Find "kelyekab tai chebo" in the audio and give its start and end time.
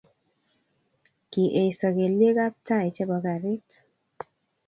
1.95-3.17